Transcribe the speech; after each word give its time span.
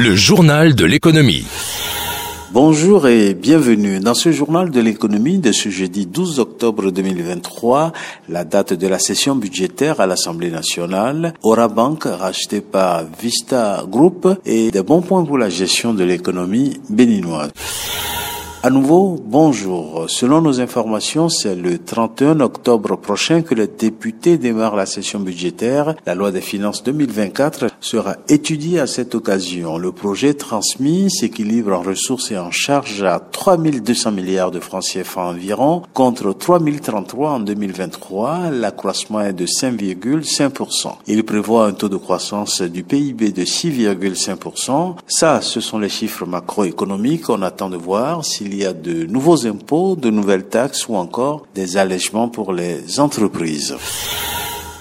le 0.00 0.16
journal 0.16 0.74
de 0.74 0.86
l'économie. 0.86 1.44
Bonjour 2.52 3.06
et 3.06 3.34
bienvenue 3.34 4.00
dans 4.00 4.14
ce 4.14 4.32
journal 4.32 4.70
de 4.70 4.80
l'économie 4.80 5.38
de 5.38 5.52
ce 5.52 5.68
jeudi 5.68 6.06
12 6.06 6.38
octobre 6.40 6.90
2023, 6.90 7.92
la 8.30 8.44
date 8.44 8.72
de 8.72 8.88
la 8.88 8.98
session 8.98 9.36
budgétaire 9.36 10.00
à 10.00 10.06
l'Assemblée 10.06 10.50
nationale, 10.50 11.34
Aura 11.42 11.68
Bank 11.68 12.04
racheté 12.04 12.62
par 12.62 13.04
Vista 13.20 13.84
Group 13.86 14.26
et 14.46 14.70
des 14.70 14.82
bons 14.82 15.02
points 15.02 15.24
pour 15.26 15.36
la 15.36 15.50
gestion 15.50 15.92
de 15.92 16.02
l'économie 16.02 16.80
béninoise. 16.88 17.50
À 18.62 18.68
nouveau, 18.68 19.18
bonjour. 19.24 20.04
Selon 20.10 20.42
nos 20.42 20.60
informations, 20.60 21.30
c'est 21.30 21.54
le 21.54 21.78
31 21.78 22.40
octobre 22.40 22.96
prochain 22.96 23.40
que 23.40 23.54
les 23.54 23.66
députés 23.66 24.36
démarrent 24.36 24.76
la 24.76 24.84
session 24.84 25.18
budgétaire. 25.18 25.94
La 26.04 26.14
loi 26.14 26.30
des 26.30 26.42
finances 26.42 26.82
2024 26.82 27.68
sera 27.80 28.16
étudiée 28.28 28.78
à 28.78 28.86
cette 28.86 29.14
occasion. 29.14 29.78
Le 29.78 29.92
projet 29.92 30.34
transmis 30.34 31.10
s'équilibre 31.10 31.72
en 31.72 31.80
ressources 31.80 32.32
et 32.32 32.36
en 32.36 32.50
charges 32.50 33.02
à 33.02 33.18
3200 33.18 34.12
milliards 34.12 34.50
de 34.50 34.60
francs 34.60 34.84
CFA 34.84 35.22
environ 35.22 35.80
contre 35.94 36.34
3033 36.34 37.30
en 37.30 37.40
2023. 37.40 38.50
L'accroissement 38.50 39.22
est 39.22 39.32
de 39.32 39.46
5,5%. 39.46 40.96
Il 41.06 41.24
prévoit 41.24 41.64
un 41.64 41.72
taux 41.72 41.88
de 41.88 41.96
croissance 41.96 42.60
du 42.60 42.82
PIB 42.82 43.32
de 43.32 43.44
6,5%. 43.44 44.96
Ça, 45.06 45.40
ce 45.40 45.60
sont 45.60 45.78
les 45.78 45.88
chiffres 45.88 46.26
macroéconomiques. 46.26 47.30
On 47.30 47.40
attend 47.40 47.70
de 47.70 47.78
voir 47.78 48.22
s'il 48.22 48.49
il 48.50 48.56
y 48.56 48.66
a 48.66 48.72
de 48.72 49.04
nouveaux 49.06 49.46
impôts, 49.46 49.94
de 49.94 50.10
nouvelles 50.10 50.48
taxes 50.48 50.88
ou 50.88 50.96
encore 50.96 51.46
des 51.54 51.76
allègements 51.76 52.28
pour 52.28 52.52
les 52.52 52.98
entreprises. 52.98 53.76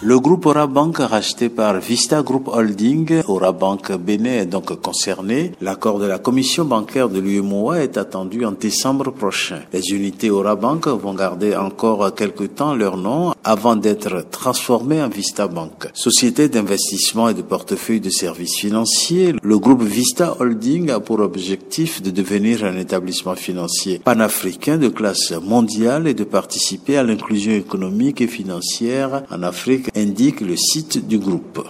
Le 0.02 0.18
groupe 0.18 0.46
Orabank 0.46 0.98
racheté 1.00 1.50
par 1.50 1.78
Vista 1.82 2.22
Group 2.22 2.48
Holding, 2.48 3.22
Orabank 3.28 3.92
Bénin 3.98 4.32
est 4.32 4.46
donc 4.46 4.80
concerné. 4.80 5.52
L'accord 5.60 6.00
de 6.00 6.06
la 6.06 6.20
commission 6.20 6.64
bancaire 6.64 7.10
de 7.10 7.20
l'UMOA 7.20 7.82
est 7.82 7.98
attendu 7.98 8.46
en 8.46 8.54
décembre 8.54 9.12
prochain. 9.12 9.60
Les 9.74 9.92
unités 9.92 10.32
Orabank 10.32 10.88
vont 10.88 11.14
garder 11.14 11.54
encore 11.54 12.16
quelques 12.16 12.56
temps 12.56 12.76
leur 12.76 12.96
nom 12.96 13.34
avant 13.44 13.76
d'être 13.76 14.26
transformées 14.32 15.04
en 15.04 15.10
Vista 15.10 15.50
Bank. 15.50 15.90
Société 15.94 16.48
d'investissement 16.48 17.28
et 17.28 17.34
de 17.34 17.42
portefeuille 17.42 18.00
de 18.00 18.10
services 18.10 18.58
financiers, 18.58 19.36
le 19.44 19.60
groupe 19.60 19.84
Vista 19.84 20.38
Holding 20.40 20.92
a 20.92 21.02
pour 21.02 21.20
objectif 21.20 22.02
de 22.02 22.12
devenir 22.12 22.64
un 22.64 22.78
établissement 22.78 23.36
financier 23.36 24.00
panafricain 24.00 24.78
de 24.78 24.88
classe 24.88 25.32
mondiale 25.32 26.08
et 26.08 26.14
de 26.14 26.24
participer 26.24 26.96
à 26.96 27.04
l'inclusion 27.04 27.52
économique 27.52 28.22
et 28.22 28.28
financière 28.28 29.24
en 29.30 29.44
Afrique 29.44 29.89
indique 29.96 30.42
le 30.42 30.56
site 30.56 31.08
du 31.08 31.20
groupe. 31.20 31.68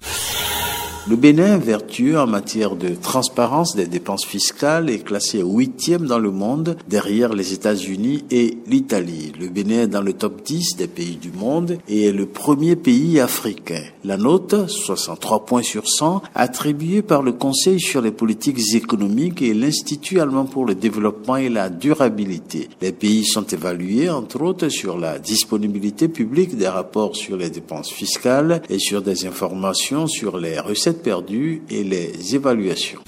Le 1.07 1.15
Bénin, 1.15 1.57
vertueux 1.57 2.19
en 2.19 2.27
matière 2.27 2.75
de 2.75 2.89
transparence 2.89 3.75
des 3.75 3.87
dépenses 3.87 4.25
fiscales, 4.25 4.89
est 4.89 4.99
classé 4.99 5.41
huitième 5.41 6.05
dans 6.05 6.19
le 6.19 6.29
monde 6.29 6.77
derrière 6.87 7.33
les 7.33 7.53
États-Unis 7.53 8.25
et 8.29 8.57
l'Italie. 8.67 9.31
Le 9.39 9.47
Bénin 9.47 9.83
est 9.83 9.87
dans 9.87 10.01
le 10.01 10.13
top 10.13 10.43
10 10.43 10.75
des 10.77 10.87
pays 10.87 11.15
du 11.15 11.31
monde 11.31 11.79
et 11.87 12.05
est 12.05 12.11
le 12.11 12.25
premier 12.25 12.75
pays 12.75 13.19
africain. 13.19 13.81
La 14.03 14.17
note, 14.17 14.69
63 14.69 15.45
points 15.45 15.63
sur 15.63 15.87
100, 15.87 16.21
attribuée 16.35 17.01
par 17.01 17.23
le 17.23 17.31
Conseil 17.31 17.79
sur 17.79 18.01
les 18.01 18.11
politiques 18.11 18.75
économiques 18.75 19.41
et 19.41 19.53
l'Institut 19.53 20.19
allemand 20.19 20.45
pour 20.45 20.65
le 20.65 20.75
développement 20.75 21.37
et 21.37 21.49
la 21.49 21.69
durabilité. 21.69 22.69
Les 22.81 22.91
pays 22.91 23.25
sont 23.25 23.47
évalués, 23.47 24.09
entre 24.09 24.41
autres, 24.41 24.69
sur 24.69 24.97
la 24.97 25.17
disponibilité 25.17 26.07
publique 26.07 26.55
des 26.55 26.67
rapports 26.67 27.15
sur 27.15 27.37
les 27.37 27.49
dépenses 27.49 27.89
fiscales 27.89 28.61
et 28.69 28.79
sur 28.79 29.01
des 29.01 29.25
informations 29.25 30.05
sur 30.05 30.37
les 30.37 30.59
recettes 30.89 31.03
perdues 31.03 31.61
et 31.69 31.83
les 31.83 32.35
évaluations. 32.35 32.99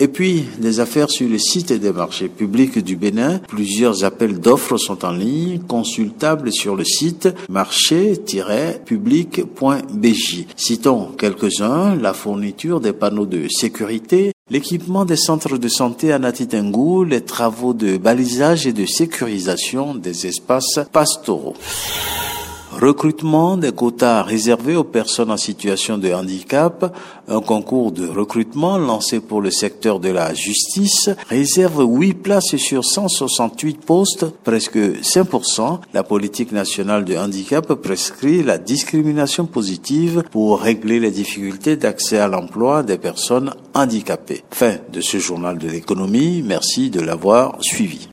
Et 0.00 0.06
puis, 0.06 0.44
des 0.58 0.78
affaires 0.78 1.10
sur 1.10 1.28
le 1.28 1.38
site 1.38 1.72
des 1.72 1.90
marchés 1.90 2.28
publics 2.28 2.78
du 2.78 2.94
Bénin. 2.94 3.40
Plusieurs 3.48 4.04
appels 4.04 4.38
d'offres 4.38 4.76
sont 4.76 5.04
en 5.04 5.10
ligne, 5.10 5.58
consultables 5.66 6.52
sur 6.52 6.76
le 6.76 6.84
site 6.84 7.28
marché-public.bj. 7.48 10.46
Citons 10.56 11.08
quelques-uns, 11.18 11.96
la 11.96 12.12
fourniture 12.12 12.80
des 12.80 12.92
panneaux 12.92 13.26
de 13.26 13.48
sécurité, 13.48 14.30
L'équipement 14.50 15.04
des 15.04 15.18
centres 15.18 15.58
de 15.58 15.68
santé 15.68 16.10
à 16.10 16.18
Natitengou, 16.18 17.04
les 17.04 17.20
travaux 17.20 17.74
de 17.74 17.98
balisage 17.98 18.66
et 18.66 18.72
de 18.72 18.86
sécurisation 18.86 19.94
des 19.94 20.26
espaces 20.26 20.80
pastoraux. 20.90 21.52
Recrutement 22.80 23.56
des 23.56 23.72
quotas 23.72 24.22
réservés 24.22 24.76
aux 24.76 24.84
personnes 24.84 25.32
en 25.32 25.36
situation 25.36 25.98
de 25.98 26.12
handicap. 26.12 26.94
Un 27.26 27.40
concours 27.40 27.90
de 27.90 28.06
recrutement 28.06 28.78
lancé 28.78 29.18
pour 29.18 29.40
le 29.40 29.50
secteur 29.50 29.98
de 29.98 30.10
la 30.10 30.32
justice 30.32 31.10
réserve 31.28 31.84
8 31.84 32.14
places 32.14 32.54
sur 32.56 32.84
168 32.84 33.84
postes, 33.84 34.26
presque 34.44 34.76
5%. 34.76 35.80
La 35.92 36.04
politique 36.04 36.52
nationale 36.52 37.04
de 37.04 37.16
handicap 37.16 37.66
prescrit 37.74 38.44
la 38.44 38.58
discrimination 38.58 39.46
positive 39.46 40.22
pour 40.30 40.60
régler 40.60 41.00
les 41.00 41.10
difficultés 41.10 41.74
d'accès 41.74 42.18
à 42.18 42.28
l'emploi 42.28 42.84
des 42.84 42.98
personnes 42.98 43.54
handicapées. 43.74 44.44
Fin 44.52 44.76
de 44.92 45.00
ce 45.00 45.18
journal 45.18 45.58
de 45.58 45.68
l'économie. 45.68 46.44
Merci 46.46 46.90
de 46.90 47.00
l'avoir 47.00 47.56
suivi. 47.60 48.06